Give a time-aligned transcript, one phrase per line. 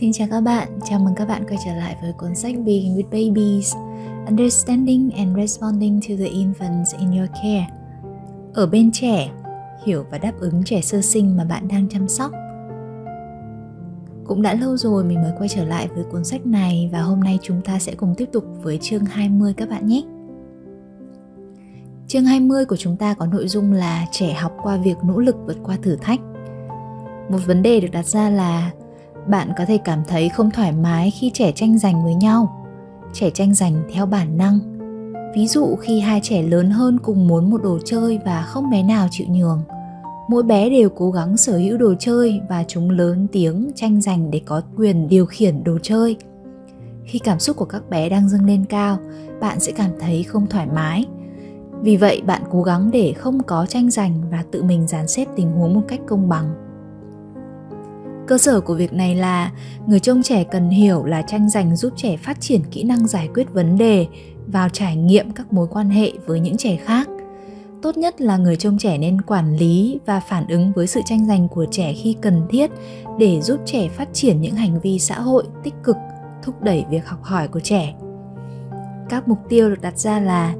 [0.00, 2.96] Xin chào các bạn, chào mừng các bạn quay trở lại với cuốn sách Being
[2.96, 3.74] with Babies
[4.26, 7.68] Understanding and Responding to the Infants in Your Care
[8.54, 9.30] Ở bên trẻ,
[9.84, 12.32] hiểu và đáp ứng trẻ sơ sinh mà bạn đang chăm sóc
[14.24, 17.20] Cũng đã lâu rồi mình mới quay trở lại với cuốn sách này và hôm
[17.20, 20.02] nay chúng ta sẽ cùng tiếp tục với chương 20 các bạn nhé.
[22.06, 25.36] Chương 20 của chúng ta có nội dung là trẻ học qua việc nỗ lực
[25.46, 26.20] vượt qua thử thách.
[27.30, 28.70] Một vấn đề được đặt ra là
[29.28, 32.66] bạn có thể cảm thấy không thoải mái khi trẻ tranh giành với nhau.
[33.12, 34.58] Trẻ tranh giành theo bản năng.
[35.34, 38.82] Ví dụ khi hai trẻ lớn hơn cùng muốn một đồ chơi và không bé
[38.82, 39.62] nào chịu nhường,
[40.28, 44.30] mỗi bé đều cố gắng sở hữu đồ chơi và chúng lớn tiếng tranh giành
[44.30, 46.16] để có quyền điều khiển đồ chơi.
[47.04, 48.98] Khi cảm xúc của các bé đang dâng lên cao,
[49.40, 51.04] bạn sẽ cảm thấy không thoải mái.
[51.82, 55.24] Vì vậy, bạn cố gắng để không có tranh giành và tự mình dàn xếp
[55.36, 56.67] tình huống một cách công bằng
[58.28, 59.52] cơ sở của việc này là
[59.86, 63.28] người trông trẻ cần hiểu là tranh giành giúp trẻ phát triển kỹ năng giải
[63.34, 64.06] quyết vấn đề
[64.46, 67.08] vào trải nghiệm các mối quan hệ với những trẻ khác.
[67.82, 71.26] Tốt nhất là người trông trẻ nên quản lý và phản ứng với sự tranh
[71.26, 72.70] giành của trẻ khi cần thiết
[73.18, 75.96] để giúp trẻ phát triển những hành vi xã hội tích cực,
[76.42, 77.94] thúc đẩy việc học hỏi của trẻ.
[79.08, 80.54] Các mục tiêu được đặt ra là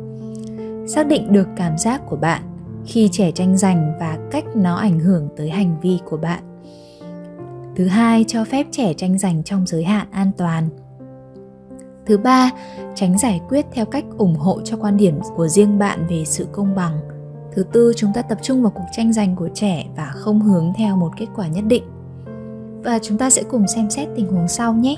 [0.88, 2.42] xác định được cảm giác của bạn
[2.86, 6.47] khi trẻ tranh giành và cách nó ảnh hưởng tới hành vi của bạn.
[7.78, 10.68] Thứ hai, cho phép trẻ tranh giành trong giới hạn an toàn.
[12.06, 12.50] Thứ ba,
[12.94, 16.48] tránh giải quyết theo cách ủng hộ cho quan điểm của riêng bạn về sự
[16.52, 16.98] công bằng.
[17.54, 20.72] Thứ tư, chúng ta tập trung vào cuộc tranh giành của trẻ và không hướng
[20.76, 21.84] theo một kết quả nhất định.
[22.84, 24.96] Và chúng ta sẽ cùng xem xét tình huống sau nhé.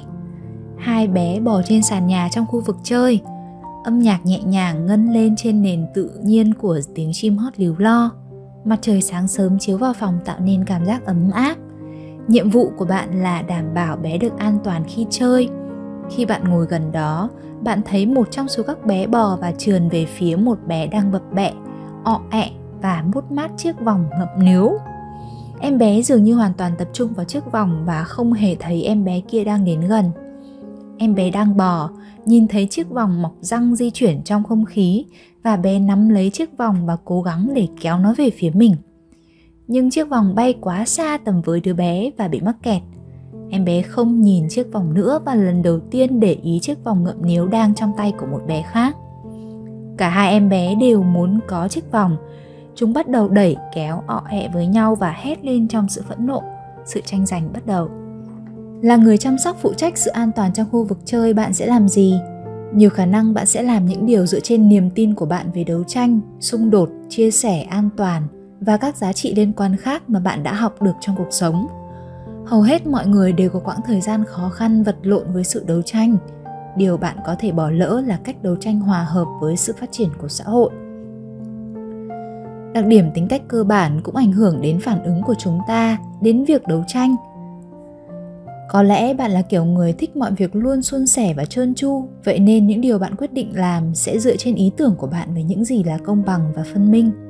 [0.78, 3.20] Hai bé bò trên sàn nhà trong khu vực chơi.
[3.84, 7.74] Âm nhạc nhẹ nhàng ngân lên trên nền tự nhiên của tiếng chim hót líu
[7.78, 8.10] lo.
[8.64, 11.56] Mặt trời sáng sớm chiếu vào phòng tạo nên cảm giác ấm áp
[12.28, 15.48] nhiệm vụ của bạn là đảm bảo bé được an toàn khi chơi.
[16.10, 17.30] Khi bạn ngồi gần đó,
[17.62, 21.12] bạn thấy một trong số các bé bò và trườn về phía một bé đang
[21.12, 21.52] bập bẹ,
[22.04, 22.50] ọ ẹ
[22.82, 24.72] và mút mát chiếc vòng ngậm níu.
[25.60, 28.82] Em bé dường như hoàn toàn tập trung vào chiếc vòng và không hề thấy
[28.82, 30.10] em bé kia đang đến gần.
[30.98, 31.90] Em bé đang bò,
[32.24, 35.04] nhìn thấy chiếc vòng mọc răng di chuyển trong không khí
[35.42, 38.76] và bé nắm lấy chiếc vòng và cố gắng để kéo nó về phía mình
[39.70, 42.82] nhưng chiếc vòng bay quá xa tầm với đứa bé và bị mắc kẹt.
[43.50, 47.04] Em bé không nhìn chiếc vòng nữa và lần đầu tiên để ý chiếc vòng
[47.04, 48.96] ngậm níu đang trong tay của một bé khác.
[49.96, 52.16] Cả hai em bé đều muốn có chiếc vòng.
[52.74, 56.26] Chúng bắt đầu đẩy kéo ọ ẹ với nhau và hét lên trong sự phẫn
[56.26, 56.42] nộ.
[56.84, 57.88] Sự tranh giành bắt đầu.
[58.82, 61.66] Là người chăm sóc phụ trách sự an toàn trong khu vực chơi bạn sẽ
[61.66, 62.14] làm gì?
[62.74, 65.64] Nhiều khả năng bạn sẽ làm những điều dựa trên niềm tin của bạn về
[65.64, 68.22] đấu tranh, xung đột, chia sẻ an toàn–
[68.60, 71.66] và các giá trị liên quan khác mà bạn đã học được trong cuộc sống.
[72.46, 75.64] Hầu hết mọi người đều có quãng thời gian khó khăn vật lộn với sự
[75.66, 76.16] đấu tranh.
[76.76, 79.92] Điều bạn có thể bỏ lỡ là cách đấu tranh hòa hợp với sự phát
[79.92, 80.70] triển của xã hội.
[82.74, 85.98] Đặc điểm tính cách cơ bản cũng ảnh hưởng đến phản ứng của chúng ta,
[86.20, 87.16] đến việc đấu tranh.
[88.68, 92.08] Có lẽ bạn là kiểu người thích mọi việc luôn suôn sẻ và trơn tru,
[92.24, 95.34] vậy nên những điều bạn quyết định làm sẽ dựa trên ý tưởng của bạn
[95.34, 97.29] về những gì là công bằng và phân minh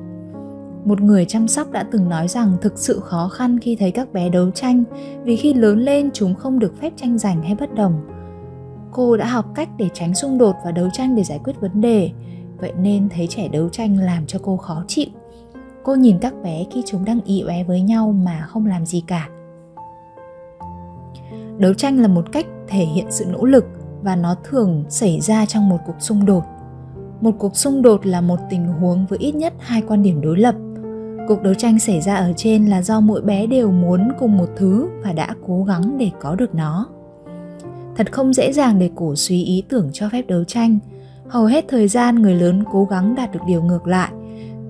[0.85, 4.13] một người chăm sóc đã từng nói rằng thực sự khó khăn khi thấy các
[4.13, 4.85] bé đấu tranh,
[5.23, 8.01] vì khi lớn lên chúng không được phép tranh giành hay bất đồng.
[8.93, 11.81] Cô đã học cách để tránh xung đột và đấu tranh để giải quyết vấn
[11.81, 12.11] đề.
[12.59, 15.09] Vậy nên thấy trẻ đấu tranh làm cho cô khó chịu.
[15.83, 19.03] Cô nhìn các bé khi chúng đang ị oé với nhau mà không làm gì
[19.07, 19.29] cả.
[21.59, 23.65] Đấu tranh là một cách thể hiện sự nỗ lực
[24.03, 26.43] và nó thường xảy ra trong một cuộc xung đột.
[27.21, 30.39] Một cuộc xung đột là một tình huống với ít nhất hai quan điểm đối
[30.39, 30.55] lập.
[31.31, 34.49] Cuộc đấu tranh xảy ra ở trên là do mỗi bé đều muốn cùng một
[34.57, 36.87] thứ và đã cố gắng để có được nó.
[37.97, 40.79] Thật không dễ dàng để cổ suý ý tưởng cho phép đấu tranh.
[41.29, 44.11] Hầu hết thời gian người lớn cố gắng đạt được điều ngược lại.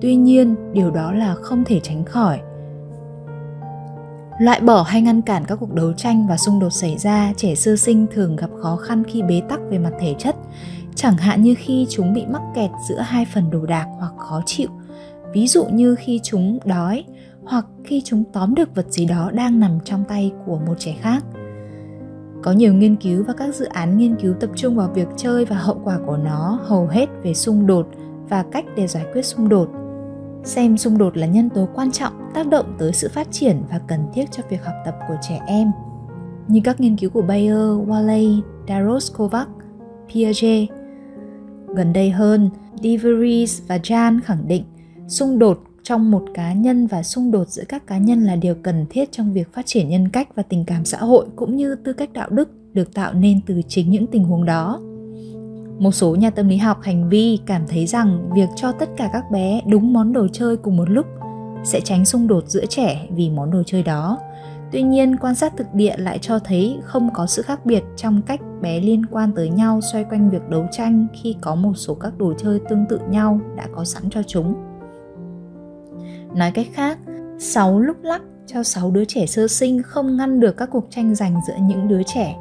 [0.01, 2.39] Tuy nhiên, điều đó là không thể tránh khỏi.
[4.39, 7.55] Loại bỏ hay ngăn cản các cuộc đấu tranh và xung đột xảy ra, trẻ
[7.55, 10.35] sơ sinh thường gặp khó khăn khi bế tắc về mặt thể chất,
[10.95, 14.41] chẳng hạn như khi chúng bị mắc kẹt giữa hai phần đồ đạc hoặc khó
[14.45, 14.69] chịu
[15.33, 17.03] ví dụ như khi chúng đói
[17.43, 20.95] hoặc khi chúng tóm được vật gì đó đang nằm trong tay của một trẻ
[21.01, 21.23] khác.
[22.43, 25.45] Có nhiều nghiên cứu và các dự án nghiên cứu tập trung vào việc chơi
[25.45, 27.87] và hậu quả của nó hầu hết về xung đột
[28.29, 29.69] và cách để giải quyết xung đột.
[30.43, 33.79] Xem xung đột là nhân tố quan trọng tác động tới sự phát triển và
[33.87, 35.71] cần thiết cho việc học tập của trẻ em.
[36.47, 37.57] Như các nghiên cứu của Bayer,
[37.87, 39.47] Walley, Daros Kovac,
[40.13, 40.69] Piaget.
[41.67, 42.49] Gần đây hơn,
[42.83, 44.63] DeVries và Jan khẳng định
[45.11, 48.55] xung đột trong một cá nhân và xung đột giữa các cá nhân là điều
[48.63, 51.75] cần thiết trong việc phát triển nhân cách và tình cảm xã hội cũng như
[51.75, 54.79] tư cách đạo đức được tạo nên từ chính những tình huống đó.
[55.79, 59.09] Một số nhà tâm lý học hành vi cảm thấy rằng việc cho tất cả
[59.13, 61.05] các bé đúng món đồ chơi cùng một lúc
[61.63, 64.19] sẽ tránh xung đột giữa trẻ vì món đồ chơi đó.
[64.71, 68.21] Tuy nhiên, quan sát thực địa lại cho thấy không có sự khác biệt trong
[68.21, 71.93] cách bé liên quan tới nhau xoay quanh việc đấu tranh khi có một số
[71.93, 74.70] các đồ chơi tương tự nhau đã có sẵn cho chúng
[76.35, 76.97] nói cách khác
[77.39, 81.15] 6 lúc lắc cho 6 đứa trẻ sơ sinh không ngăn được các cuộc tranh
[81.15, 82.35] giành giữa những đứa trẻ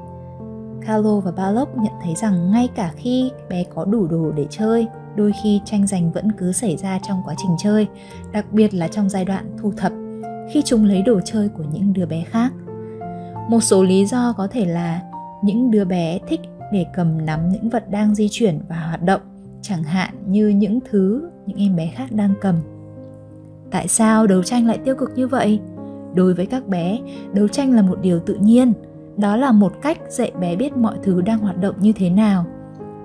[0.86, 4.86] Carlo và Balog nhận thấy rằng ngay cả khi bé có đủ đồ để chơi,
[5.16, 7.88] đôi khi tranh giành vẫn cứ xảy ra trong quá trình chơi,
[8.32, 9.92] đặc biệt là trong giai đoạn thu thập,
[10.52, 12.52] khi chúng lấy đồ chơi của những đứa bé khác.
[13.50, 15.02] Một số lý do có thể là
[15.42, 16.40] những đứa bé thích
[16.72, 19.20] để cầm nắm những vật đang di chuyển và hoạt động,
[19.62, 22.56] chẳng hạn như những thứ những em bé khác đang cầm.
[23.70, 25.60] Tại sao đấu tranh lại tiêu cực như vậy?
[26.14, 26.98] Đối với các bé,
[27.32, 28.72] đấu tranh là một điều tự nhiên,
[29.16, 32.44] đó là một cách dạy bé biết mọi thứ đang hoạt động như thế nào.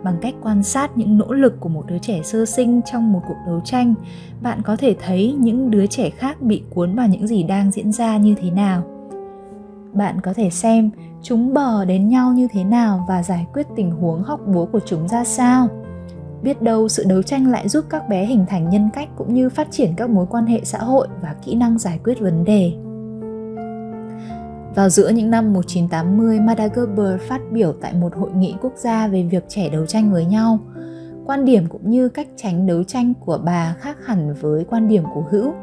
[0.04, 3.22] Bằng cách quan sát những nỗ lực của một đứa trẻ sơ sinh trong một
[3.28, 3.94] cuộc đấu tranh
[4.42, 7.92] bạn có thể thấy những đứa trẻ khác bị cuốn vào những gì đang diễn
[7.92, 8.84] ra như thế nào.
[9.94, 10.90] Bạn có thể xem
[11.22, 14.80] chúng bò đến nhau như thế nào và giải quyết tình huống hóc búa của
[14.86, 15.68] chúng ra sao
[16.42, 19.50] biết đâu sự đấu tranh lại giúp các bé hình thành nhân cách cũng như
[19.50, 22.74] phát triển các mối quan hệ xã hội và kỹ năng giải quyết vấn đề
[24.76, 29.08] vào giữa những năm 1980, Mada Gerber phát biểu tại một hội nghị quốc gia
[29.08, 30.60] về việc trẻ đấu tranh với nhau.
[31.26, 35.04] Quan điểm cũng như cách tránh đấu tranh của bà khác hẳn với quan điểm
[35.14, 35.54] của Hữu.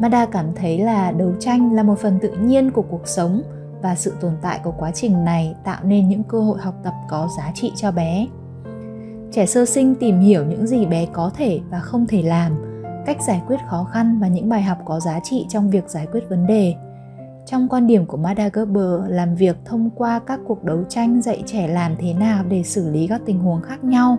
[0.00, 3.42] Mada cảm thấy là đấu tranh là một phần tự nhiên của cuộc sống
[3.82, 6.94] và sự tồn tại của quá trình này tạo nên những cơ hội học tập
[7.08, 8.26] có giá trị cho bé.
[9.32, 12.52] Trẻ sơ sinh tìm hiểu những gì bé có thể và không thể làm,
[13.06, 16.06] cách giải quyết khó khăn và những bài học có giá trị trong việc giải
[16.12, 16.74] quyết vấn đề.
[17.46, 21.42] Trong quan điểm của Mada Gerber, làm việc thông qua các cuộc đấu tranh dạy
[21.46, 24.16] trẻ làm thế nào để xử lý các tình huống khác nhau.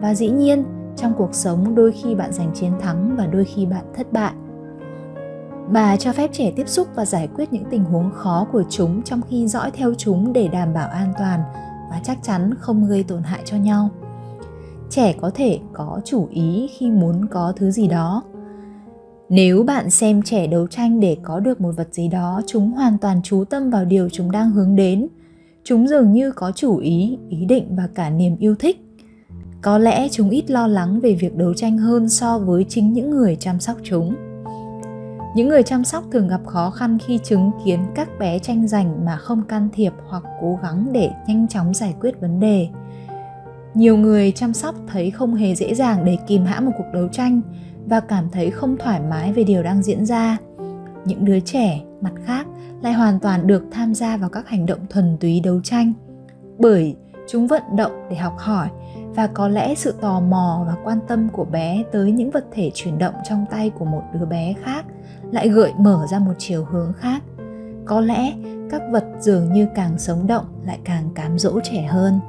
[0.00, 0.64] Và dĩ nhiên
[0.96, 4.32] trong cuộc sống đôi khi bạn giành chiến thắng và đôi khi bạn thất bại.
[5.68, 9.02] Bà cho phép trẻ tiếp xúc và giải quyết những tình huống khó của chúng
[9.02, 11.40] trong khi dõi theo chúng để đảm bảo an toàn
[11.90, 13.90] và chắc chắn không gây tổn hại cho nhau
[14.92, 18.22] trẻ có thể có chủ ý khi muốn có thứ gì đó.
[19.28, 22.98] Nếu bạn xem trẻ đấu tranh để có được một vật gì đó, chúng hoàn
[22.98, 25.08] toàn chú tâm vào điều chúng đang hướng đến.
[25.64, 28.80] Chúng dường như có chủ ý ý định và cả niềm yêu thích.
[29.62, 33.10] Có lẽ chúng ít lo lắng về việc đấu tranh hơn so với chính những
[33.10, 34.14] người chăm sóc chúng.
[35.36, 39.04] Những người chăm sóc thường gặp khó khăn khi chứng kiến các bé tranh giành
[39.04, 42.68] mà không can thiệp hoặc cố gắng để nhanh chóng giải quyết vấn đề
[43.74, 47.08] nhiều người chăm sóc thấy không hề dễ dàng để kìm hãm một cuộc đấu
[47.08, 47.40] tranh
[47.86, 50.36] và cảm thấy không thoải mái về điều đang diễn ra.
[51.04, 52.46] Những đứa trẻ, mặt khác,
[52.82, 55.92] lại hoàn toàn được tham gia vào các hành động thuần túy đấu tranh,
[56.58, 56.96] bởi
[57.28, 58.68] chúng vận động để học hỏi
[59.14, 62.70] và có lẽ sự tò mò và quan tâm của bé tới những vật thể
[62.74, 64.84] chuyển động trong tay của một đứa bé khác
[65.32, 67.22] lại gợi mở ra một chiều hướng khác.
[67.84, 68.32] Có lẽ
[68.70, 72.20] các vật dường như càng sống động lại càng cám dỗ trẻ hơn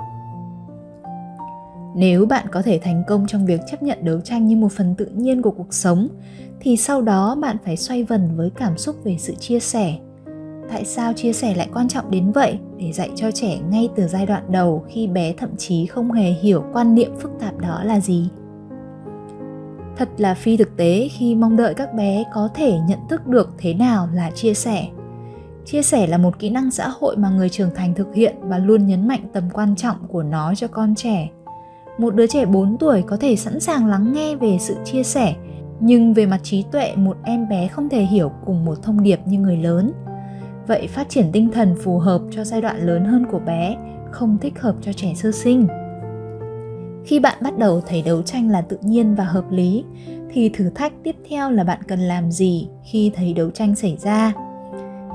[1.95, 4.95] nếu bạn có thể thành công trong việc chấp nhận đấu tranh như một phần
[4.95, 6.07] tự nhiên của cuộc sống,
[6.59, 9.97] thì sau đó bạn phải xoay vần với cảm xúc về sự chia sẻ.
[10.69, 12.59] Tại sao chia sẻ lại quan trọng đến vậy?
[12.77, 16.31] Để dạy cho trẻ ngay từ giai đoạn đầu khi bé thậm chí không hề
[16.31, 18.29] hiểu quan niệm phức tạp đó là gì.
[19.97, 23.49] Thật là phi thực tế khi mong đợi các bé có thể nhận thức được
[23.57, 24.87] thế nào là chia sẻ.
[25.65, 28.57] Chia sẻ là một kỹ năng xã hội mà người trưởng thành thực hiện và
[28.57, 31.29] luôn nhấn mạnh tầm quan trọng của nó cho con trẻ
[31.97, 35.35] một đứa trẻ 4 tuổi có thể sẵn sàng lắng nghe về sự chia sẻ,
[35.79, 39.19] nhưng về mặt trí tuệ, một em bé không thể hiểu cùng một thông điệp
[39.25, 39.91] như người lớn.
[40.67, 43.77] Vậy phát triển tinh thần phù hợp cho giai đoạn lớn hơn của bé,
[44.11, 45.67] không thích hợp cho trẻ sơ sinh.
[47.05, 49.83] Khi bạn bắt đầu thấy đấu tranh là tự nhiên và hợp lý,
[50.31, 53.97] thì thử thách tiếp theo là bạn cần làm gì khi thấy đấu tranh xảy
[53.97, 54.33] ra?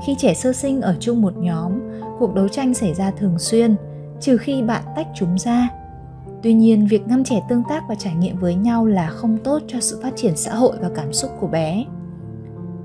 [0.05, 1.71] Khi trẻ sơ sinh ở chung một nhóm,
[2.19, 3.75] cuộc đấu tranh xảy ra thường xuyên,
[4.19, 5.69] trừ khi bạn tách chúng ra
[6.43, 9.61] tuy nhiên, việc ngăn trẻ tương tác và trải nghiệm với nhau là không tốt
[9.67, 11.85] cho sự phát triển xã hội và cảm xúc của bé.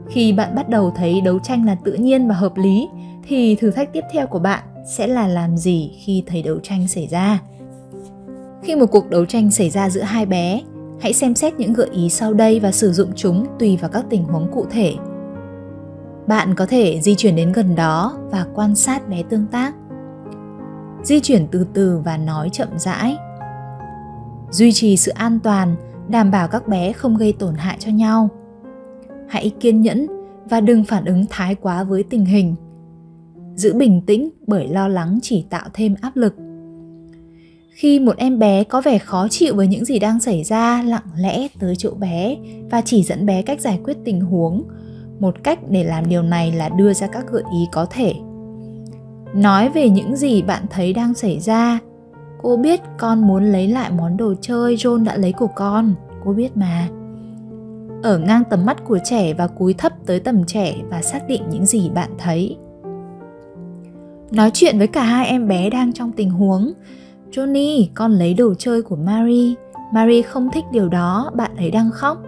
[0.08, 2.88] Khi bạn bắt đầu thấy đấu tranh là tự nhiên và hợp lý,
[3.22, 6.88] thì thử thách tiếp theo của bạn sẽ là làm gì khi thấy đấu tranh
[6.88, 7.40] xảy ra?
[8.62, 10.60] Khi một cuộc đấu tranh xảy ra giữa hai bé,
[11.00, 14.04] hãy xem xét những gợi ý sau đây và sử dụng chúng tùy vào các
[14.10, 14.94] tình huống cụ thể.
[16.26, 19.74] Bạn có thể di chuyển đến gần đó và quan sát bé tương tác.
[21.02, 23.16] Di chuyển từ từ và nói chậm rãi
[24.54, 25.76] duy trì sự an toàn,
[26.08, 28.28] đảm bảo các bé không gây tổn hại cho nhau.
[29.28, 30.06] Hãy kiên nhẫn
[30.50, 32.54] và đừng phản ứng thái quá với tình hình.
[33.54, 36.34] Giữ bình tĩnh bởi lo lắng chỉ tạo thêm áp lực.
[37.70, 41.06] Khi một em bé có vẻ khó chịu với những gì đang xảy ra lặng
[41.16, 42.36] lẽ tới chỗ bé
[42.70, 44.68] và chỉ dẫn bé cách giải quyết tình huống,
[45.20, 48.14] một cách để làm điều này là đưa ra các gợi ý có thể.
[49.34, 51.80] Nói về những gì bạn thấy đang xảy ra
[52.44, 56.32] cô biết con muốn lấy lại món đồ chơi john đã lấy của con cô
[56.32, 56.88] biết mà
[58.02, 61.42] ở ngang tầm mắt của trẻ và cúi thấp tới tầm trẻ và xác định
[61.50, 62.56] những gì bạn thấy
[64.30, 66.72] nói chuyện với cả hai em bé đang trong tình huống
[67.30, 69.54] Johnny, con lấy đồ chơi của Mary.
[69.92, 72.18] Mary không thích điều đó, bạn ấy đang khóc.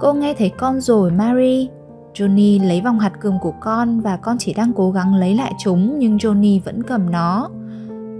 [0.00, 1.68] Cô nghe thấy con rồi, Mary.
[2.14, 5.52] Johnny lấy vòng hạt cườm của con và con chỉ đang cố gắng lấy lại
[5.64, 7.50] chúng nhưng Johnny vẫn cầm nó.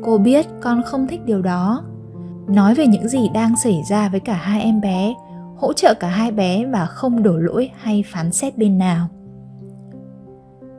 [0.05, 1.85] Cô biết con không thích điều đó.
[2.49, 5.15] Nói về những gì đang xảy ra với cả hai em bé,
[5.57, 9.09] hỗ trợ cả hai bé và không đổ lỗi hay phán xét bên nào.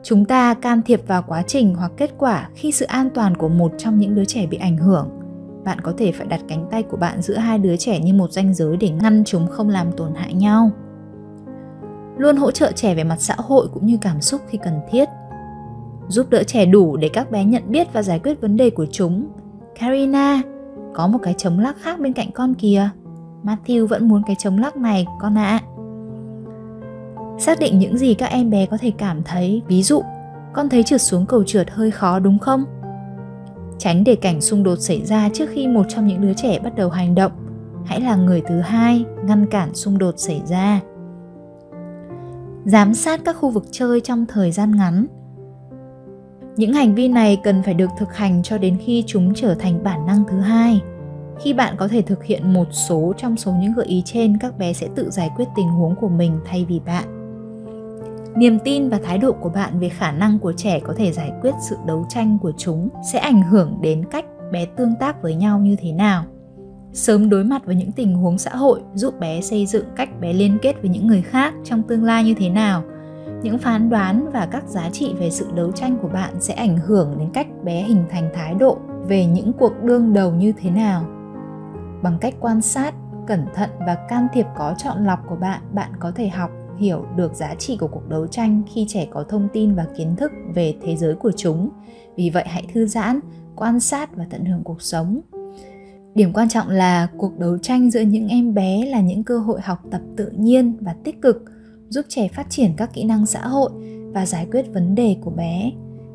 [0.02, 3.48] Chúng ta can thiệp vào quá trình hoặc kết quả khi sự an toàn của
[3.48, 5.08] một trong những đứa trẻ bị ảnh hưởng
[5.66, 8.32] bạn có thể phải đặt cánh tay của bạn giữa hai đứa trẻ như một
[8.32, 10.70] ranh giới để ngăn chúng không làm tổn hại nhau
[12.18, 15.08] luôn hỗ trợ trẻ về mặt xã hội cũng như cảm xúc khi cần thiết
[16.08, 18.86] giúp đỡ trẻ đủ để các bé nhận biết và giải quyết vấn đề của
[18.92, 19.26] chúng.
[19.80, 20.42] Karina,
[20.94, 22.88] có một cái chống lắc khác bên cạnh con kìa.
[23.42, 25.60] Matthew vẫn muốn cái chống lắc này, con ạ.
[25.62, 25.66] À.
[27.38, 30.02] xác định những gì các em bé có thể cảm thấy, ví dụ,
[30.52, 32.64] con thấy trượt xuống cầu trượt hơi khó đúng không?
[33.78, 36.74] Tránh để cảnh xung đột xảy ra trước khi một trong những đứa trẻ bắt
[36.76, 37.32] đầu hành động.
[37.84, 40.80] Hãy là người thứ hai ngăn cản xung đột xảy ra.
[42.64, 45.06] Giám sát các khu vực chơi trong thời gian ngắn
[46.56, 49.82] những hành vi này cần phải được thực hành cho đến khi chúng trở thành
[49.82, 50.80] bản năng thứ hai.
[51.40, 54.58] Khi bạn có thể thực hiện một số trong số những gợi ý trên, các
[54.58, 57.04] bé sẽ tự giải quyết tình huống của mình thay vì bạn.
[58.36, 61.32] Niềm tin và thái độ của bạn về khả năng của trẻ có thể giải
[61.42, 65.34] quyết sự đấu tranh của chúng sẽ ảnh hưởng đến cách bé tương tác với
[65.34, 66.24] nhau như thế nào.
[66.92, 70.32] Sớm đối mặt với những tình huống xã hội giúp bé xây dựng cách bé
[70.32, 72.82] liên kết với những người khác trong tương lai như thế nào
[73.46, 76.78] những phán đoán và các giá trị về sự đấu tranh của bạn sẽ ảnh
[76.78, 80.70] hưởng đến cách bé hình thành thái độ về những cuộc đương đầu như thế
[80.70, 81.06] nào.
[82.02, 82.94] Bằng cách quan sát,
[83.26, 87.06] cẩn thận và can thiệp có chọn lọc của bạn bạn có thể học, hiểu
[87.16, 90.32] được giá trị của cuộc đấu tranh khi trẻ có thông tin và kiến thức
[90.54, 91.70] về thế giới của chúng.
[92.16, 93.20] Vì vậy hãy thư giãn,
[93.56, 95.20] quan sát và tận hưởng cuộc sống.
[96.14, 99.60] Điểm quan trọng là cuộc đấu tranh giữa những em bé là những cơ hội
[99.60, 101.42] học tập tự nhiên và tích cực
[101.88, 103.70] giúp trẻ phát triển các kỹ năng xã hội
[104.12, 105.70] và giải quyết vấn đề của bé.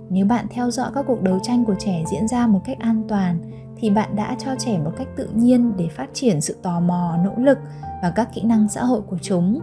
[0.10, 3.04] Nếu bạn theo dõi các cuộc đấu tranh của trẻ diễn ra một cách an
[3.08, 3.40] toàn,
[3.78, 7.18] thì bạn đã cho trẻ một cách tự nhiên để phát triển sự tò mò,
[7.24, 7.58] nỗ lực
[8.02, 9.60] và các kỹ năng xã hội của chúng.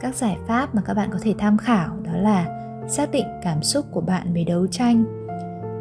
[0.00, 3.62] Các giải pháp mà các bạn có thể tham khảo đó là xác định cảm
[3.62, 5.04] xúc của bạn về đấu tranh,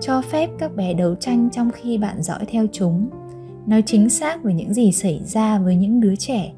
[0.01, 3.10] cho phép các bé đấu tranh trong khi bạn dõi theo chúng,
[3.65, 6.53] nói chính xác về những gì xảy ra với những đứa trẻ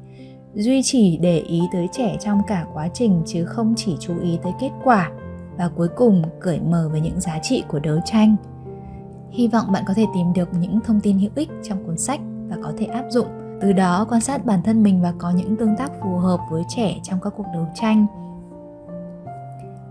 [0.56, 4.38] duy trì để ý tới trẻ trong cả quá trình chứ không chỉ chú ý
[4.42, 5.10] tới kết quả
[5.58, 8.36] và cuối cùng cởi mở về những giá trị của đấu tranh.
[9.30, 12.20] Hy vọng bạn có thể tìm được những thông tin hữu ích trong cuốn sách
[12.48, 13.26] và có thể áp dụng.
[13.60, 16.62] Từ đó, quan sát bản thân mình và có những tương tác phù hợp với
[16.76, 18.06] trẻ trong các cuộc đấu tranh.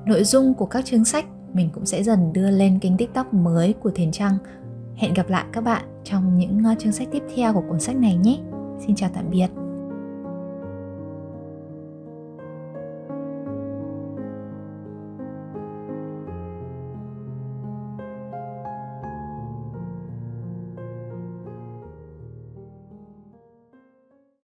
[0.05, 3.73] Nội dung của các chương sách mình cũng sẽ dần đưa lên kênh tiktok mới
[3.73, 4.37] của thiền trăng.
[4.95, 7.95] Hẹn gặp lại các bạn trong những ờ, chương sách tiếp theo của cuốn sách
[7.95, 8.37] này nhé.
[8.85, 9.47] Xin chào tạm biệt.